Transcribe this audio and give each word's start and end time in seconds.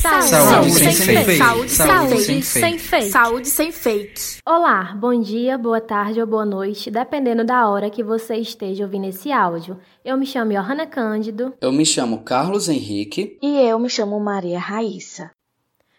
Saúde, 0.00 0.28
saúde, 0.28 0.70
sem, 0.70 0.92
sem 0.92 1.24
fake. 1.24 1.38
Saúde, 1.38 1.70
saúde, 1.70 2.22
sem, 2.22 2.42
sem 2.42 2.78
fake. 2.78 3.10
Saúde 3.10 3.48
sem 3.48 3.70
fake. 3.70 4.38
Olá, 4.46 4.96
bom 4.98 5.20
dia, 5.20 5.58
boa 5.58 5.78
tarde 5.78 6.18
ou 6.18 6.26
boa 6.26 6.46
noite, 6.46 6.90
dependendo 6.90 7.44
da 7.44 7.68
hora 7.68 7.90
que 7.90 8.02
você 8.02 8.36
esteja 8.36 8.84
ouvindo 8.84 9.08
esse 9.08 9.30
áudio. 9.30 9.78
Eu 10.02 10.16
me 10.16 10.24
chamo 10.24 10.52
Johanna 10.52 10.86
Cândido. 10.86 11.52
Eu 11.60 11.70
me 11.70 11.84
chamo 11.84 12.22
Carlos 12.22 12.66
Henrique. 12.70 13.36
E 13.42 13.60
eu 13.60 13.78
me 13.78 13.90
chamo 13.90 14.18
Maria 14.18 14.58
Raíssa. 14.58 15.30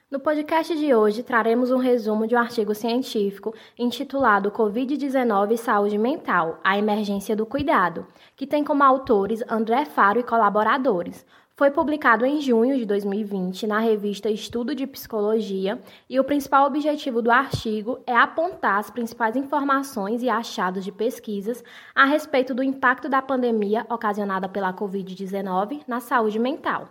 No 0.09 0.19
podcast 0.19 0.75
de 0.75 0.93
hoje, 0.95 1.21
traremos 1.21 1.69
um 1.69 1.77
resumo 1.77 2.25
de 2.25 2.35
um 2.35 2.39
artigo 2.39 2.73
científico 2.73 3.53
intitulado 3.77 4.51
Covid-19 4.51 5.51
e 5.51 5.57
Saúde 5.57 5.97
Mental 5.99 6.59
A 6.63 6.75
Emergência 6.75 7.35
do 7.35 7.45
Cuidado, 7.45 8.07
que 8.35 8.47
tem 8.47 8.63
como 8.63 8.83
autores 8.83 9.43
André 9.47 9.85
Faro 9.85 10.19
e 10.19 10.23
colaboradores. 10.23 11.23
Foi 11.55 11.69
publicado 11.69 12.25
em 12.25 12.41
junho 12.41 12.77
de 12.77 12.85
2020 12.85 13.67
na 13.67 13.79
revista 13.79 14.29
Estudo 14.29 14.73
de 14.73 14.87
Psicologia 14.87 15.79
e 16.09 16.19
o 16.19 16.23
principal 16.23 16.65
objetivo 16.65 17.21
do 17.21 17.29
artigo 17.29 17.99
é 18.07 18.15
apontar 18.15 18.79
as 18.79 18.89
principais 18.89 19.35
informações 19.35 20.23
e 20.23 20.29
achados 20.29 20.83
de 20.83 20.91
pesquisas 20.91 21.63
a 21.93 22.05
respeito 22.05 22.55
do 22.55 22.63
impacto 22.63 23.09
da 23.09 23.21
pandemia 23.21 23.85
ocasionada 23.89 24.47
pela 24.47 24.73
Covid-19 24.73 25.81
na 25.87 25.99
saúde 25.99 26.39
mental. 26.39 26.89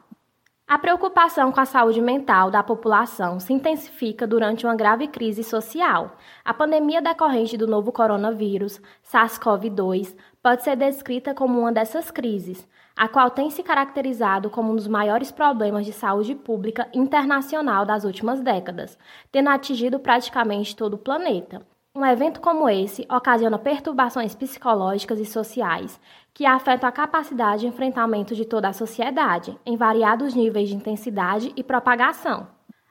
A 0.71 0.79
preocupação 0.79 1.51
com 1.51 1.59
a 1.59 1.65
saúde 1.65 2.01
mental 2.01 2.49
da 2.49 2.63
população 2.63 3.41
se 3.41 3.52
intensifica 3.52 4.24
durante 4.24 4.65
uma 4.65 4.77
grave 4.77 5.09
crise 5.09 5.43
social. 5.43 6.16
A 6.45 6.55
pandemia 6.55 7.02
decorrente 7.02 7.57
do 7.57 7.66
novo 7.66 7.91
coronavírus, 7.91 8.80
SARS-CoV-2, 9.02 10.15
pode 10.41 10.63
ser 10.63 10.77
descrita 10.77 11.35
como 11.35 11.59
uma 11.59 11.73
dessas 11.73 12.13
crises, 12.13 12.69
a 13.01 13.09
qual 13.09 13.31
tem 13.31 13.49
se 13.49 13.63
caracterizado 13.63 14.51
como 14.51 14.73
um 14.73 14.77
dos 14.77 14.87
maiores 14.87 15.31
problemas 15.31 15.87
de 15.87 15.93
saúde 15.93 16.35
pública 16.35 16.87
internacional 16.93 17.87
das 17.87 18.05
últimas 18.05 18.43
décadas, 18.43 18.99
tendo 19.33 19.49
atingido 19.49 19.99
praticamente 19.99 20.77
todo 20.77 20.95
o 20.95 20.99
planeta. 20.99 21.66
Um 21.95 22.05
evento 22.05 22.43
como 22.43 22.69
esse 22.69 23.07
ocasiona 23.11 23.59
perturbações 23.59 24.35
psicológicas 24.35 25.19
e 25.19 25.24
sociais 25.24 25.99
que 26.35 26.45
afetam 26.45 26.87
a 26.87 26.93
capacidade 26.93 27.63
de 27.63 27.69
enfrentamento 27.69 28.35
de 28.35 28.45
toda 28.45 28.69
a 28.69 28.74
sociedade, 28.74 29.59
em 29.65 29.79
variados 29.79 30.35
níveis 30.35 30.69
de 30.69 30.77
intensidade 30.77 31.55
e 31.57 31.65
propagação. 31.65 32.49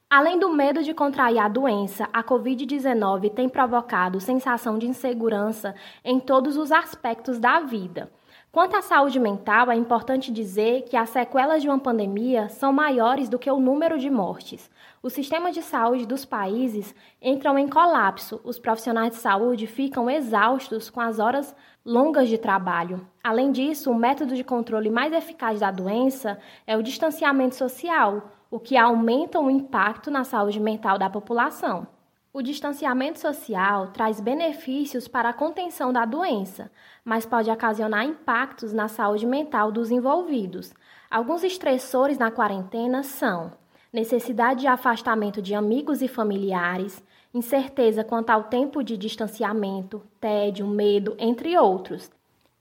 Além 0.10 0.40
do 0.40 0.50
medo 0.50 0.82
de 0.82 0.92
contrair 0.92 1.38
a 1.38 1.48
doença, 1.48 2.10
a 2.12 2.24
Covid-19 2.24 3.32
tem 3.32 3.48
provocado 3.48 4.20
sensação 4.20 4.80
de 4.80 4.88
insegurança 4.88 5.76
em 6.04 6.20
todos 6.20 6.58
os 6.58 6.72
aspectos 6.72 7.38
da 7.38 7.60
vida. 7.60 8.12
Quanto 8.52 8.76
à 8.76 8.82
saúde 8.82 9.20
mental, 9.20 9.70
é 9.70 9.76
importante 9.76 10.32
dizer 10.32 10.82
que 10.82 10.98
as 10.98 11.10
sequelas 11.10 11.62
de 11.62 11.70
uma 11.70 11.78
pandemia 11.78 12.50
são 12.50 12.74
maiores 12.74 13.30
do 13.30 13.38
que 13.38 13.50
o 13.50 13.60
número 13.60 14.00
de 14.00 14.10
mortes. 14.10 14.72
O 15.04 15.10
sistema 15.10 15.52
de 15.52 15.62
saúde 15.62 16.08
dos 16.08 16.26
países 16.26 16.96
entram 17.22 17.60
em 17.60 17.68
colapso. 17.68 18.42
Os 18.44 18.58
profissionais 18.58 19.12
de 19.12 19.18
saúde 19.18 19.68
ficam 19.68 20.10
exaustos 20.10 20.90
com 20.90 21.00
as 21.00 21.20
horas 21.20 21.56
longas 21.86 22.28
de 22.28 22.40
trabalho. 22.40 23.08
Além 23.24 23.52
disso, 23.52 23.92
o 23.92 23.96
método 23.96 24.36
de 24.36 24.44
controle 24.44 24.90
mais 24.90 25.14
eficaz 25.14 25.60
da 25.60 25.70
doença 25.70 26.40
é 26.66 26.76
o 26.76 26.82
distanciamento 26.82 27.54
social, 27.54 28.32
o 28.50 28.60
que 28.60 28.76
aumenta 28.76 29.40
o 29.40 29.52
impacto 29.52 30.10
na 30.10 30.24
saúde 30.24 30.60
mental 30.60 30.98
da 30.98 31.08
população. 31.08 31.99
O 32.40 32.42
distanciamento 32.42 33.20
social 33.20 33.88
traz 33.88 34.22
benefícios 34.22 35.10
para 35.10 35.28
a 35.28 35.34
contenção 35.34 35.92
da 35.92 36.06
doença, 36.06 36.72
mas 37.04 37.26
pode 37.26 37.52
ocasionar 37.52 38.06
impactos 38.06 38.72
na 38.72 38.88
saúde 38.88 39.26
mental 39.26 39.74
dos 39.74 39.92
envolvidos. 39.92 40.74
Alguns 41.12 41.44
estressores 41.44 42.18
na 42.18 42.32
quarentena 42.32 43.04
são 43.04 43.52
necessidade 43.92 44.62
de 44.62 44.68
afastamento 44.68 45.42
de 45.42 45.54
amigos 45.54 46.02
e 46.02 46.08
familiares, 46.08 47.04
incerteza 47.34 48.06
quanto 48.06 48.30
ao 48.30 48.46
tempo 48.46 48.86
de 48.86 48.96
distanciamento, 48.96 50.02
tédio, 50.18 50.66
medo, 50.66 51.18
entre 51.20 51.58
outros. 51.58 52.10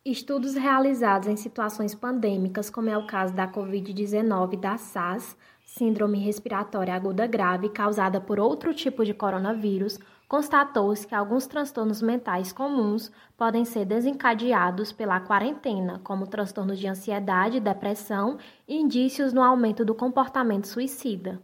Estudos 0.04 0.56
realizados 0.56 1.28
em 1.28 1.36
situações 1.36 1.94
pandêmicas, 1.94 2.68
como 2.68 2.90
é 2.90 2.98
o 2.98 3.06
caso 3.06 3.32
da 3.32 3.46
Covid-19 3.46 4.58
da 4.58 4.76
SARS, 4.76 5.36
Síndrome 5.78 6.18
Respiratória 6.18 6.92
Aguda 6.92 7.24
Grave, 7.24 7.68
causada 7.68 8.20
por 8.20 8.40
outro 8.40 8.74
tipo 8.74 9.04
de 9.04 9.14
coronavírus, 9.14 9.96
constatou-se 10.26 11.06
que 11.06 11.14
alguns 11.14 11.46
transtornos 11.46 12.02
mentais 12.02 12.50
comuns 12.50 13.12
podem 13.36 13.64
ser 13.64 13.84
desencadeados 13.84 14.90
pela 14.90 15.20
quarentena, 15.20 16.00
como 16.02 16.26
transtornos 16.26 16.80
de 16.80 16.88
ansiedade, 16.88 17.60
depressão 17.60 18.38
e 18.66 18.76
indícios 18.76 19.32
no 19.32 19.40
aumento 19.40 19.84
do 19.84 19.94
comportamento 19.94 20.66
suicida. 20.66 21.40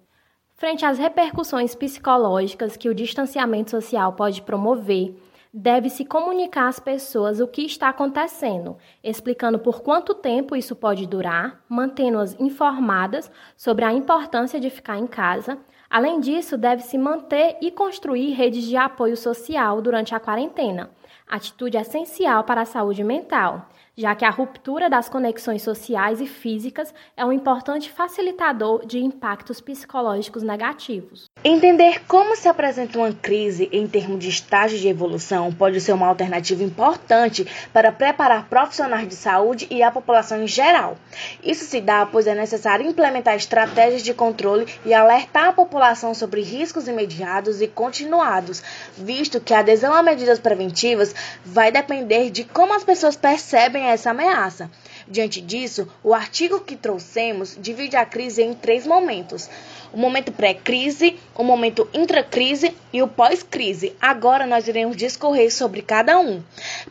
Frente 0.57 0.85
às 0.85 0.99
repercussões 0.99 1.77
psicológicas 1.77 2.77
que 2.77 2.89
o 2.89 2.95
distanciamento 2.95 3.71
social 3.71 4.15
pode 4.15 4.43
promover, 4.43 5.15
deve-se 5.57 6.05
comunicar 6.05 6.67
às 6.67 6.81
pessoas 6.81 7.39
o 7.39 7.47
que 7.47 7.63
está 7.63 7.89
acontecendo, 7.89 8.77
explicando 9.05 9.57
por 9.57 9.83
quanto 9.83 10.13
tempo 10.13 10.57
isso 10.57 10.75
pode 10.75 11.07
durar, 11.07 11.63
mantendo-as 11.69 12.35
informadas 12.41 13.31
sobre 13.57 13.85
a 13.85 13.93
importância 13.93 14.59
de 14.59 14.69
ficar 14.69 14.99
em 14.99 15.07
casa. 15.07 15.57
Além 15.89 16.19
disso, 16.19 16.59
deve-se 16.59 16.99
manter 16.99 17.57
e 17.63 17.71
construir 17.71 18.33
redes 18.33 18.65
de 18.65 18.77
apoio 18.77 19.17
social 19.17 19.81
durante 19.81 20.13
a 20.13 20.19
quarentena, 20.19 20.91
atitude 21.25 21.77
essencial 21.77 22.43
para 22.43 22.63
a 22.63 22.67
saúde 22.67 23.05
mental 23.05 23.69
já 23.97 24.15
que 24.15 24.25
a 24.25 24.31
ruptura 24.31 24.91
das 24.91 25.09
conexões 25.09 25.63
sociais 25.63 26.21
e 26.21 26.27
físicas 26.27 26.93
é 27.17 27.25
um 27.25 27.33
importante 27.33 27.91
facilitador 27.91 28.85
de 28.85 28.99
impactos 28.99 29.61
psicológicos 29.61 30.43
negativos. 30.43 31.31
Entender 31.45 32.03
como 32.07 32.35
se 32.35 32.49
apresenta 32.49 32.99
uma 32.99 33.13
crise 33.13 33.69
em 33.73 33.87
termos 33.87 34.19
de 34.19 34.29
estágio 34.29 34.79
de 34.79 34.89
evolução 34.89 35.53
pode 35.53 35.81
ser 35.81 35.93
uma 35.93 36.09
alternativa 36.09 36.63
importante 36.63 37.47
para 37.73 37.93
preparar 37.93 38.49
profissionais 38.49 39.07
de 39.07 39.15
saúde 39.15 39.69
e 39.71 39.83
a 39.83 39.91
população 39.91 40.43
em 40.43 40.49
geral. 40.49 40.97
Isso 41.43 41.65
se 41.65 41.81
dá 41.81 42.05
pois 42.07 42.27
é 42.27 42.35
necessário 42.35 42.87
implementar 42.87 43.37
estratégias 43.37 44.03
de 44.03 44.13
controle 44.13 44.67
e 44.85 44.93
alertar 44.93 45.49
a 45.49 45.53
população 45.53 46.15
sobre 46.15 46.43
riscos 46.43 46.89
imediatos 46.89 47.61
e 47.61 47.69
continuados, 47.69 48.63
visto 48.97 49.41
que 49.41 49.55
a 49.55 49.61
adesão 49.61 49.95
a 49.95 50.03
medidas 50.03 50.39
preventivas 50.39 51.15
vai 51.45 51.71
depender 51.71 52.31
de 52.31 52.45
como 52.45 52.75
as 52.75 52.85
pessoas 52.85 53.17
percebem 53.17 53.84
essa 53.85 54.11
ameaça. 54.11 54.71
Diante 55.07 55.41
disso, 55.41 55.89
o 56.03 56.15
artigo 56.15 56.61
que 56.61 56.77
trouxemos 56.77 57.57
divide 57.61 57.97
a 57.97 58.05
crise 58.05 58.43
em 58.43 58.55
três 58.55 58.87
momentos: 58.87 59.49
o 59.95 59.97
momento 59.97 60.33
pré-crise, 60.33 61.17
o 61.37 61.45
momento 61.45 61.89
intra-crise 61.95 62.75
e 62.93 63.01
o 63.01 63.07
pós-crise. 63.07 63.95
Agora 64.01 64.45
nós 64.45 64.67
iremos 64.67 64.97
discorrer 64.97 65.55
sobre 65.55 65.83
cada 65.83 66.19
um. 66.19 66.43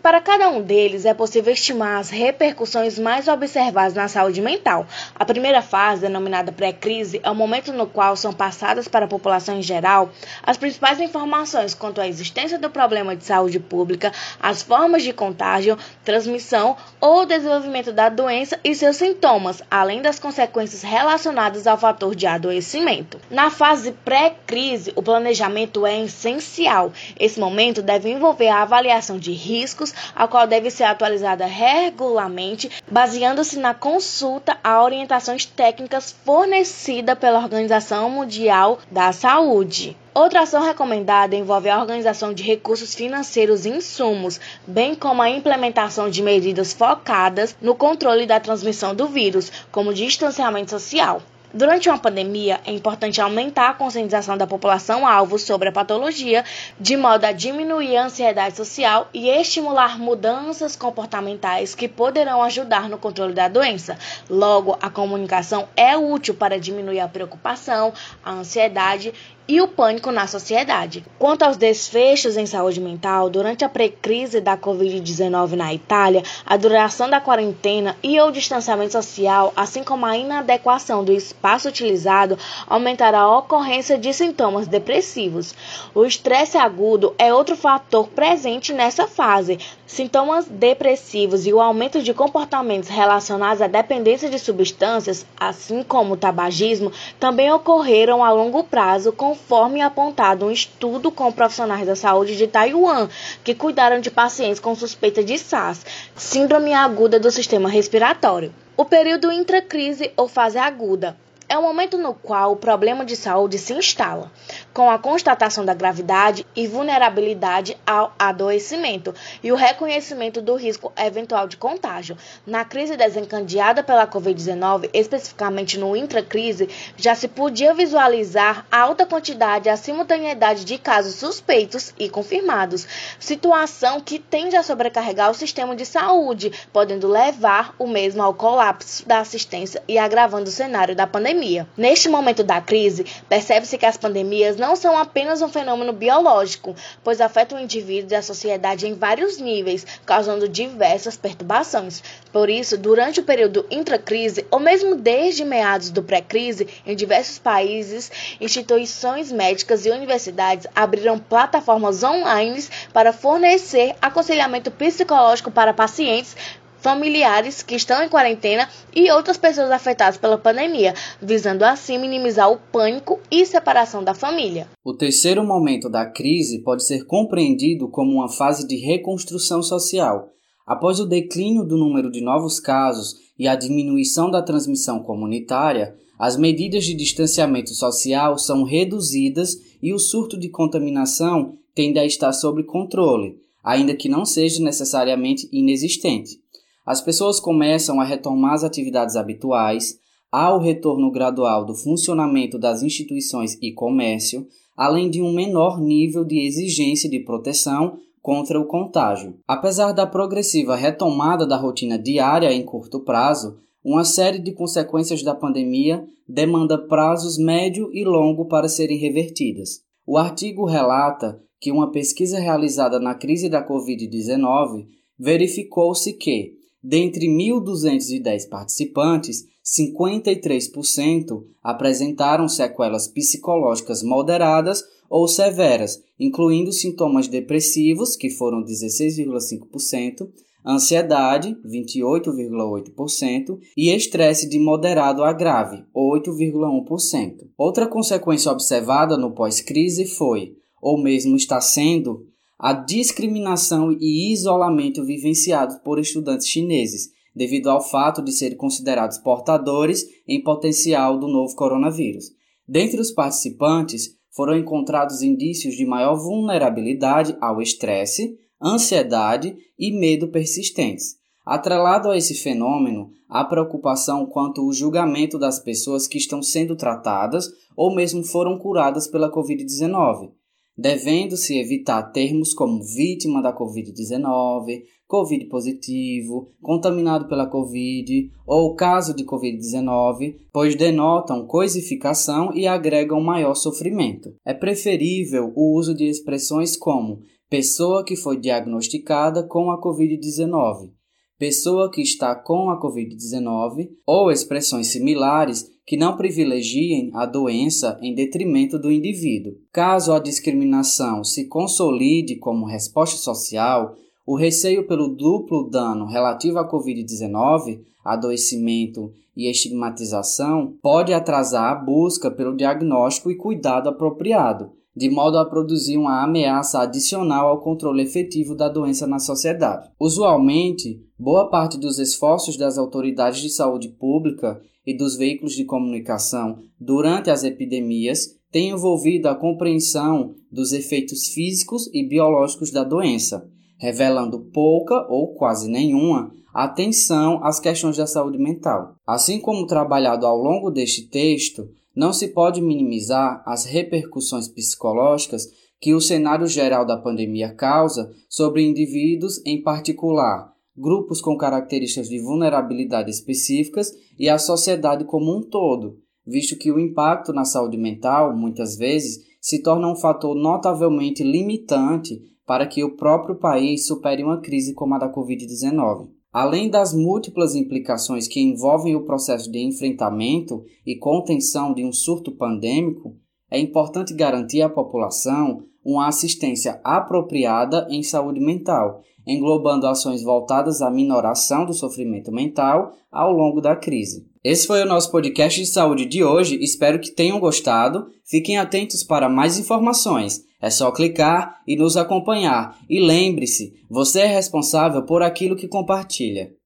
Para 0.01 0.21
cada 0.21 0.47
um 0.47 0.61
deles, 0.61 1.05
é 1.05 1.13
possível 1.13 1.51
estimar 1.51 1.99
as 1.99 2.09
repercussões 2.09 2.97
mais 2.97 3.27
observadas 3.27 3.93
na 3.93 4.07
saúde 4.07 4.41
mental. 4.41 4.87
A 5.13 5.25
primeira 5.25 5.61
fase, 5.61 6.03
denominada 6.03 6.53
pré-crise, 6.53 7.19
é 7.21 7.29
o 7.29 7.35
momento 7.35 7.73
no 7.73 7.87
qual 7.87 8.15
são 8.15 8.31
passadas 8.31 8.87
para 8.87 9.03
a 9.03 9.07
população 9.07 9.57
em 9.57 9.61
geral 9.61 10.09
as 10.41 10.55
principais 10.55 11.01
informações 11.01 11.73
quanto 11.73 11.99
à 11.99 12.07
existência 12.07 12.57
do 12.57 12.69
problema 12.69 13.17
de 13.17 13.25
saúde 13.25 13.59
pública, 13.59 14.13
as 14.39 14.61
formas 14.61 15.03
de 15.03 15.11
contágio, 15.11 15.77
transmissão 16.05 16.77
ou 17.01 17.25
desenvolvimento 17.25 17.91
da 17.91 18.07
doença 18.07 18.57
e 18.63 18.73
seus 18.73 18.95
sintomas, 18.95 19.61
além 19.69 20.01
das 20.01 20.19
consequências 20.19 20.83
relacionadas 20.83 21.67
ao 21.67 21.77
fator 21.77 22.15
de 22.15 22.25
adoecimento 22.25 22.92
planejamento. 22.93 23.19
Na 23.29 23.49
fase 23.49 23.91
pré-crise, 23.91 24.93
o 24.95 25.01
planejamento 25.01 25.85
é 25.85 26.03
essencial. 26.03 26.91
Esse 27.19 27.39
momento 27.39 27.81
deve 27.81 28.09
envolver 28.09 28.49
a 28.49 28.61
avaliação 28.61 29.17
de 29.17 29.31
riscos, 29.31 29.93
a 30.15 30.27
qual 30.27 30.45
deve 30.45 30.69
ser 30.69 30.83
atualizada 30.83 31.45
regularmente, 31.45 32.69
baseando-se 32.89 33.57
na 33.57 33.73
consulta 33.73 34.57
a 34.63 34.83
orientações 34.83 35.45
técnicas 35.45 36.15
fornecidas 36.23 37.17
pela 37.17 37.39
Organização 37.39 38.09
Mundial 38.09 38.79
da 38.91 39.11
Saúde. 39.11 39.97
Outra 40.13 40.41
ação 40.41 40.61
recomendada 40.61 41.35
envolve 41.35 41.71
a 41.71 41.79
organização 41.79 42.35
de 42.35 42.43
recursos 42.43 42.93
financeiros 42.93 43.65
e 43.65 43.69
insumos, 43.69 44.39
bem 44.67 44.93
como 44.93 45.23
a 45.23 45.29
implementação 45.29 46.07
de 46.07 46.21
medidas 46.21 46.71
focadas 46.71 47.55
no 47.59 47.73
controle 47.73 48.27
da 48.27 48.39
transmissão 48.39 48.93
do 48.93 49.07
vírus, 49.07 49.51
como 49.71 49.91
distanciamento 49.91 50.69
social. 50.69 51.19
Durante 51.55 51.87
uma 51.87 51.99
pandemia, 51.99 52.59
é 52.65 52.71
importante 52.71 53.21
aumentar 53.21 53.69
a 53.69 53.73
conscientização 53.75 54.35
da 54.35 54.47
população 54.47 55.05
alvo 55.05 55.37
sobre 55.37 55.69
a 55.69 55.71
patologia, 55.71 56.43
de 56.79 56.97
modo 56.97 57.25
a 57.25 57.31
diminuir 57.31 57.95
a 57.95 58.05
ansiedade 58.05 58.57
social 58.57 59.07
e 59.13 59.29
estimular 59.29 59.99
mudanças 59.99 60.75
comportamentais 60.75 61.75
que 61.75 61.87
poderão 61.87 62.41
ajudar 62.41 62.89
no 62.89 62.97
controle 62.97 63.33
da 63.33 63.47
doença. 63.47 63.99
Logo, 64.27 64.79
a 64.81 64.89
comunicação 64.89 65.67
é 65.75 65.95
útil 65.95 66.33
para 66.33 66.59
diminuir 66.59 67.01
a 67.01 67.07
preocupação, 67.07 67.93
a 68.25 68.31
ansiedade 68.31 69.13
e 69.47 69.61
o 69.61 69.67
pânico 69.67 70.11
na 70.11 70.27
sociedade. 70.27 71.03
Quanto 71.19 71.43
aos 71.43 71.57
desfechos 71.57 72.37
em 72.37 72.45
saúde 72.45 72.79
mental, 72.79 73.29
durante 73.29 73.65
a 73.65 73.69
pré-crise 73.69 74.39
da 74.39 74.57
Covid-19 74.57 75.53
na 75.53 75.73
Itália, 75.73 76.23
a 76.45 76.55
duração 76.55 77.09
da 77.09 77.19
quarentena 77.19 77.95
e 78.01 78.19
o 78.21 78.31
distanciamento 78.31 78.93
social, 78.93 79.51
assim 79.55 79.83
como 79.83 80.05
a 80.05 80.17
inadequação 80.17 81.03
do 81.03 81.11
espaço 81.11 81.67
utilizado, 81.67 82.37
aumentaram 82.67 83.19
a 83.19 83.37
ocorrência 83.39 83.97
de 83.97 84.13
sintomas 84.13 84.67
depressivos. 84.67 85.53
O 85.93 86.05
estresse 86.05 86.57
agudo 86.57 87.13
é 87.17 87.33
outro 87.33 87.55
fator 87.55 88.07
presente 88.07 88.73
nessa 88.73 89.07
fase. 89.07 89.59
Sintomas 89.93 90.47
depressivos 90.47 91.45
e 91.45 91.53
o 91.53 91.61
aumento 91.61 92.01
de 92.01 92.15
comportamentos 92.15 92.89
relacionados 92.89 93.61
à 93.61 93.67
dependência 93.67 94.27
de 94.27 94.39
substâncias, 94.39 95.23
assim 95.39 95.83
como 95.83 96.15
o 96.15 96.17
tabagismo, 96.17 96.91
também 97.19 97.51
ocorreram 97.51 98.23
a 98.23 98.31
longo 98.31 98.63
prazo 98.63 99.11
conforme 99.11 99.81
apontado 99.81 100.47
um 100.47 100.51
estudo 100.51 101.11
com 101.11 101.31
profissionais 101.31 101.85
da 101.85 101.95
saúde 101.95 102.35
de 102.35 102.47
Taiwan, 102.47 103.07
que 103.43 103.53
cuidaram 103.53 104.01
de 104.01 104.09
pacientes 104.09 104.59
com 104.59 104.73
suspeita 104.73 105.23
de 105.23 105.37
SARS, 105.37 105.85
síndrome 106.15 106.73
aguda 106.73 107.19
do 107.19 107.29
sistema 107.29 107.69
respiratório. 107.69 108.51
O 108.75 108.85
período 108.85 109.31
intracrise 109.31 110.11
ou 110.17 110.27
fase 110.27 110.57
aguda 110.57 111.15
é 111.47 111.57
o 111.57 111.61
momento 111.61 111.99
no 111.99 112.15
qual 112.15 112.53
o 112.53 112.55
problema 112.55 113.05
de 113.05 113.15
saúde 113.15 113.59
se 113.59 113.73
instala, 113.73 114.31
com 114.73 114.89
a 114.89 114.97
constatação 114.97 115.63
da 115.63 115.73
gravidade 115.73 116.45
e 116.55 116.67
vulnerabilidade 116.67 117.77
ao 117.85 118.13
adoecimento 118.17 119.13
e 119.43 119.51
o 119.51 119.55
reconhecimento 119.55 120.41
do 120.41 120.55
risco 120.55 120.91
eventual 120.97 121.47
de 121.47 121.57
contágio. 121.57 122.17
Na 122.45 122.65
crise 122.65 122.97
desencadeada 122.97 123.83
pela 123.83 124.07
Covid-19, 124.07 124.89
especificamente 124.93 125.77
no 125.77 125.95
intracrise, 125.95 126.67
já 126.97 127.13
se 127.13 127.27
podia 127.27 127.73
visualizar 127.73 128.65
a 128.71 128.79
alta 128.79 129.05
quantidade 129.05 129.67
e 129.67 129.71
a 129.71 129.77
simultaneidade 129.77 130.65
de 130.65 130.77
casos 130.77 131.15
suspeitos 131.15 131.93
e 131.99 132.09
confirmados, 132.09 132.87
situação 133.19 134.01
que 134.01 134.17
tende 134.17 134.55
a 134.55 134.63
sobrecarregar 134.63 135.29
o 135.29 135.35
sistema 135.35 135.75
de 135.75 135.85
saúde, 135.85 136.51
podendo 136.71 137.07
levar 137.07 137.75
o 137.77 137.87
mesmo 137.87 138.23
ao 138.23 138.33
colapso 138.33 139.07
da 139.07 139.19
assistência 139.19 139.83
e 139.87 139.97
agravando 139.97 140.49
o 140.49 140.53
cenário 140.53 140.95
da 140.95 141.05
pandemia. 141.05 141.67
Neste 141.77 142.09
momento 142.09 142.43
da 142.43 142.59
crise, 142.59 143.05
percebe-se 143.29 143.77
que 143.77 143.85
as 143.85 143.97
pandemias 143.97 144.57
não 144.63 144.77
são 144.77 144.97
apenas 144.97 145.41
um 145.41 145.49
fenômeno 145.49 145.91
biológico, 145.91 146.73
pois 147.03 147.19
afetam 147.19 147.57
o 147.57 147.61
indivíduo 147.61 148.13
e 148.13 148.15
a 148.15 148.21
sociedade 148.21 148.87
em 148.87 148.93
vários 148.93 149.37
níveis, 149.37 149.85
causando 150.05 150.47
diversas 150.47 151.17
perturbações. 151.17 152.01
Por 152.31 152.49
isso, 152.49 152.77
durante 152.77 153.19
o 153.19 153.25
período 153.25 153.65
intracrise, 153.69 154.47
ou 154.49 154.61
mesmo 154.61 154.95
desde 154.95 155.43
meados 155.43 155.89
do 155.89 156.01
pré-crise, 156.01 156.69
em 156.85 156.95
diversos 156.95 157.37
países, 157.37 158.09
instituições 158.39 159.33
médicas 159.33 159.85
e 159.85 159.89
universidades 159.89 160.65
abriram 160.73 161.19
plataformas 161.19 162.01
online 162.01 162.63
para 162.93 163.11
fornecer 163.11 163.95
aconselhamento 164.01 164.71
psicológico 164.71 165.51
para 165.51 165.73
pacientes 165.73 166.37
familiares 166.83 167.63
que 167.63 167.75
estão 167.75 168.03
em 168.03 168.09
quarentena 168.09 168.67
e 168.93 169.09
outras 169.09 169.37
pessoas 169.37 169.71
afetadas 169.71 170.17
pela 170.17 170.37
pandemia, 170.37 170.93
visando 171.21 171.63
assim 171.63 171.97
minimizar 171.97 172.51
o 172.51 172.57
pânico 172.57 173.21
e 173.31 173.45
separação 173.45 174.03
da 174.03 174.13
família. 174.13 174.67
O 174.83 174.93
terceiro 174.93 175.43
momento 175.45 175.89
da 175.89 176.05
crise 176.05 176.61
pode 176.61 176.85
ser 176.85 177.05
compreendido 177.05 177.87
como 177.87 178.11
uma 178.11 178.27
fase 178.27 178.67
de 178.67 178.75
reconstrução 178.75 179.63
social. 179.63 180.29
Após 180.67 180.99
o 180.99 181.05
declínio 181.05 181.63
do 181.63 181.77
número 181.77 182.11
de 182.11 182.21
novos 182.21 182.59
casos 182.59 183.15
e 183.39 183.47
a 183.47 183.55
diminuição 183.55 184.29
da 184.29 184.41
transmissão 184.41 184.99
comunitária, 184.99 185.95
as 186.19 186.37
medidas 186.37 186.83
de 186.83 186.93
distanciamento 186.93 187.73
social 187.73 188.37
são 188.37 188.63
reduzidas 188.63 189.57
e 189.81 189.93
o 189.93 189.99
surto 189.99 190.37
de 190.37 190.49
contaminação 190.49 191.57
tende 191.73 191.97
a 191.97 192.05
estar 192.05 192.31
sob 192.33 192.63
controle, 192.63 193.37
ainda 193.63 193.95
que 193.95 194.09
não 194.09 194.25
seja 194.25 194.61
necessariamente 194.61 195.47
inexistente. 195.51 196.42
As 196.85 197.01
pessoas 197.01 197.39
começam 197.39 198.01
a 198.01 198.03
retomar 198.03 198.53
as 198.53 198.63
atividades 198.63 199.15
habituais, 199.15 199.97
há 200.31 200.53
o 200.53 200.59
retorno 200.59 201.09
gradual 201.11 201.65
do 201.65 201.73
funcionamento 201.73 202.59
das 202.59 202.83
instituições 202.83 203.57
e 203.61 203.71
comércio, 203.71 204.45
além 204.75 205.09
de 205.09 205.21
um 205.21 205.31
menor 205.31 205.79
nível 205.79 206.25
de 206.25 206.45
exigência 206.45 207.09
de 207.09 207.19
proteção 207.19 207.97
contra 208.21 208.59
o 208.59 208.65
contágio. 208.65 209.35
Apesar 209.47 209.91
da 209.91 210.07
progressiva 210.07 210.75
retomada 210.75 211.45
da 211.45 211.57
rotina 211.57 211.97
diária 211.97 212.51
em 212.51 212.63
curto 212.63 212.99
prazo, 212.99 213.57
uma 213.83 214.03
série 214.03 214.39
de 214.39 214.53
consequências 214.53 215.21
da 215.21 215.35
pandemia 215.35 216.05
demanda 216.27 216.77
prazos 216.77 217.37
médio 217.37 217.89
e 217.93 218.03
longo 218.05 218.45
para 218.45 218.69
serem 218.69 218.97
revertidas. 218.97 219.81
O 220.05 220.17
artigo 220.17 220.65
relata 220.65 221.39
que 221.59 221.71
uma 221.71 221.91
pesquisa 221.91 222.39
realizada 222.39 222.99
na 222.99 223.13
crise 223.13 223.49
da 223.49 223.65
Covid-19 223.65 224.85
verificou-se 225.19 226.13
que 226.13 226.62
Dentre 226.83 227.27
1.210 227.27 228.49
participantes, 228.49 229.45
53% 229.63 231.45
apresentaram 231.63 232.49
sequelas 232.49 233.07
psicológicas 233.07 234.03
moderadas 234.03 234.83
ou 235.09 235.25
severas, 235.27 236.01
incluindo 236.19 236.73
sintomas 236.73 237.29
depressivos, 237.29 238.17
que 238.17 238.29
foram 238.29 238.63
16,5%, 238.65 240.27
ansiedade, 240.65 241.55
28,8%, 241.65 243.59
e 243.77 243.89
estresse 243.89 244.49
de 244.49 244.59
moderado 244.59 245.23
a 245.23 245.31
grave, 245.31 245.85
8,1%. 245.95 247.47
Outra 247.57 247.87
consequência 247.87 248.51
observada 248.51 249.15
no 249.15 249.31
pós-crise 249.31 250.05
foi, 250.05 250.57
ou 250.81 251.01
mesmo 251.01 251.37
está 251.37 251.61
sendo, 251.61 252.27
a 252.63 252.71
discriminação 252.71 253.91
e 253.99 254.31
isolamento 254.31 255.03
vivenciados 255.03 255.75
por 255.79 255.99
estudantes 255.99 256.47
chineses, 256.47 257.09
devido 257.35 257.69
ao 257.69 257.81
fato 257.81 258.21
de 258.21 258.31
serem 258.31 258.55
considerados 258.55 259.17
portadores 259.17 260.05
em 260.25 260.41
potencial 260.41 261.19
do 261.19 261.27
novo 261.27 261.53
coronavírus. 261.57 262.31
Dentre 262.65 263.01
os 263.01 263.11
participantes, 263.11 264.15
foram 264.31 264.57
encontrados 264.57 265.21
indícios 265.21 265.75
de 265.75 265.85
maior 265.85 266.15
vulnerabilidade 266.15 267.35
ao 267.41 267.61
estresse, 267.61 268.37
ansiedade 268.63 269.57
e 269.77 269.91
medo 269.91 270.29
persistentes. 270.29 271.17
Atrelado 271.45 272.09
a 272.09 272.17
esse 272.17 272.33
fenômeno, 272.33 273.09
a 273.27 273.43
preocupação 273.43 274.25
quanto 274.25 274.61
ao 274.61 274.71
julgamento 274.71 275.37
das 275.37 275.59
pessoas 275.59 276.07
que 276.07 276.17
estão 276.17 276.41
sendo 276.41 276.77
tratadas 276.77 277.45
ou 277.75 277.93
mesmo 277.93 278.23
foram 278.23 278.57
curadas 278.57 279.05
pela 279.05 279.29
Covid-19 279.29 280.31
devendo-se 280.77 281.57
evitar 281.57 282.01
termos 282.11 282.53
como 282.53 282.83
vítima 282.83 283.41
da 283.41 283.55
Covid-19, 283.55 284.83
Covid 285.07 285.45
positivo, 285.45 286.51
contaminado 286.61 287.27
pela 287.27 287.45
Covid 287.45 288.31
ou 288.47 288.75
caso 288.75 289.15
de 289.15 289.23
Covid-19, 289.23 290.35
pois 290.51 290.75
denotam 290.75 291.45
coisificação 291.45 292.51
e 292.55 292.65
agregam 292.65 293.21
maior 293.21 293.53
sofrimento. 293.53 294.33
É 294.43 294.53
preferível 294.53 295.53
o 295.55 295.77
uso 295.77 295.93
de 295.93 296.05
expressões 296.05 296.75
como 296.75 297.21
pessoa 297.47 298.03
que 298.03 298.15
foi 298.15 298.39
diagnosticada 298.39 299.43
com 299.43 299.69
a 299.69 299.79
Covid-19, 299.79 300.91
pessoa 301.37 301.91
que 301.91 302.01
está 302.01 302.33
com 302.33 302.71
a 302.71 302.81
Covid-19 302.81 303.89
ou 304.07 304.31
expressões 304.31 304.87
similares 304.87 305.69
que 305.85 305.97
não 305.97 306.15
privilegiem 306.15 307.11
a 307.13 307.25
doença 307.25 307.97
em 308.01 308.15
detrimento 308.15 308.79
do 308.79 308.91
indivíduo. 308.91 309.53
Caso 309.71 310.13
a 310.13 310.19
discriminação 310.19 311.23
se 311.23 311.47
consolide 311.47 312.37
como 312.37 312.65
resposta 312.65 313.17
social, 313.17 313.95
o 314.25 314.37
receio 314.37 314.87
pelo 314.87 315.09
duplo 315.09 315.69
dano 315.69 316.05
relativo 316.05 316.59
à 316.59 316.69
Covid-19, 316.69 317.81
adoecimento 318.03 319.11
e 319.35 319.49
estigmatização, 319.49 320.77
pode 320.81 321.11
atrasar 321.11 321.71
a 321.71 321.75
busca 321.75 322.31
pelo 322.31 322.55
diagnóstico 322.55 323.29
e 323.29 323.35
cuidado 323.35 323.89
apropriado, 323.89 324.71
de 324.95 325.09
modo 325.09 325.37
a 325.37 325.45
produzir 325.45 325.97
uma 325.97 326.23
ameaça 326.23 326.81
adicional 326.81 327.47
ao 327.47 327.61
controle 327.61 328.03
efetivo 328.03 328.55
da 328.55 328.69
doença 328.69 329.07
na 329.07 329.19
sociedade. 329.19 329.89
Usualmente, 329.99 331.01
boa 331.17 331.49
parte 331.49 331.77
dos 331.77 331.99
esforços 331.99 332.57
das 332.57 332.77
autoridades 332.77 333.41
de 333.41 333.49
saúde 333.49 333.89
pública 333.89 334.61
e 334.85 334.95
dos 334.95 335.15
veículos 335.15 335.53
de 335.53 335.65
comunicação 335.65 336.59
durante 336.79 337.29
as 337.29 337.43
epidemias 337.43 338.27
tem 338.51 338.69
envolvido 338.69 339.27
a 339.27 339.35
compreensão 339.35 340.35
dos 340.51 340.73
efeitos 340.73 341.27
físicos 341.29 341.89
e 341.91 342.07
biológicos 342.07 342.69
da 342.71 342.83
doença, 342.83 343.49
revelando 343.79 344.39
pouca 344.53 345.07
ou 345.09 345.33
quase 345.33 345.67
nenhuma 345.67 346.31
atenção 346.53 347.43
às 347.43 347.59
questões 347.59 347.97
da 347.97 348.05
saúde 348.05 348.37
mental. 348.37 348.95
Assim 349.07 349.39
como 349.39 349.65
trabalhado 349.65 350.27
ao 350.27 350.37
longo 350.37 350.69
deste 350.69 351.09
texto, 351.09 351.67
não 351.95 352.11
se 352.11 352.29
pode 352.29 352.61
minimizar 352.61 353.43
as 353.45 353.65
repercussões 353.65 354.47
psicológicas 354.47 355.47
que 355.79 355.93
o 355.93 356.01
cenário 356.01 356.47
geral 356.47 356.85
da 356.85 356.97
pandemia 356.97 357.53
causa 357.53 358.09
sobre 358.29 358.63
indivíduos 358.63 359.41
em 359.45 359.61
particular, 359.61 360.53
grupos 360.75 361.21
com 361.21 361.37
características 361.37 362.09
de 362.09 362.19
vulnerabilidade 362.19 363.11
específicas 363.11 363.91
e 364.17 364.29
a 364.29 364.37
sociedade 364.37 365.05
como 365.05 365.37
um 365.37 365.41
todo, 365.41 365.99
visto 366.25 366.57
que 366.57 366.71
o 366.71 366.79
impacto 366.79 367.33
na 367.33 367.45
saúde 367.45 367.77
mental, 367.77 368.35
muitas 368.35 368.77
vezes, 368.77 369.19
se 369.41 369.61
torna 369.61 369.91
um 369.91 369.95
fator 369.95 370.33
notavelmente 370.33 371.21
limitante 371.21 372.17
para 372.45 372.65
que 372.65 372.83
o 372.83 372.95
próprio 372.95 373.35
país 373.35 373.85
supere 373.85 374.23
uma 374.23 374.41
crise 374.41 374.73
como 374.73 374.95
a 374.95 374.99
da 374.99 375.13
Covid-19. 375.13 376.09
Além 376.33 376.67
das 376.67 376.95
múltiplas 376.95 377.53
implicações 377.53 378.27
que 378.27 378.41
envolvem 378.41 378.95
o 378.95 379.05
processo 379.05 379.51
de 379.51 379.59
enfrentamento 379.59 380.63
e 380.83 380.95
contenção 380.95 381.71
de 381.75 381.85
um 381.85 381.93
surto 381.93 382.31
pandêmico, 382.31 383.15
é 383.51 383.59
importante 383.59 384.15
garantir 384.15 384.63
à 384.63 384.67
população 384.67 385.63
uma 385.85 386.07
assistência 386.07 386.81
apropriada 386.83 387.85
em 387.87 388.01
saúde 388.01 388.39
mental, 388.39 389.03
englobando 389.27 389.85
ações 389.85 390.23
voltadas 390.23 390.81
à 390.81 390.89
minoração 390.89 391.65
do 391.65 391.73
sofrimento 391.73 392.31
mental 392.31 392.93
ao 393.11 393.31
longo 393.31 393.61
da 393.61 393.75
crise. 393.75 394.25
Esse 394.43 394.65
foi 394.65 394.81
o 394.81 394.87
nosso 394.87 395.11
podcast 395.11 395.61
de 395.61 395.67
saúde 395.67 396.05
de 396.05 396.23
hoje. 396.23 396.57
Espero 396.61 396.99
que 396.99 397.11
tenham 397.11 397.39
gostado. 397.39 398.07
Fiquem 398.25 398.57
atentos 398.57 399.03
para 399.03 399.29
mais 399.29 399.59
informações. 399.59 400.43
É 400.63 400.69
só 400.69 400.93
clicar 400.93 401.61
e 401.67 401.75
nos 401.75 401.97
acompanhar. 401.97 402.77
E 402.89 402.97
lembre-se, 402.97 403.73
você 403.89 404.21
é 404.21 404.27
responsável 404.27 405.03
por 405.03 405.21
aquilo 405.21 405.57
que 405.57 405.67
compartilha. 405.67 406.53